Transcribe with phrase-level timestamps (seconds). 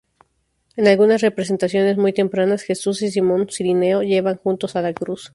[0.77, 5.29] En algunas representaciones muy tempranas, Jesús y Simón Cirineo llevan juntos la cruz.